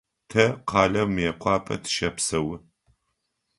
[0.29, 2.49] Тэ къалэу Мыекъуапэ тыщэпсэу.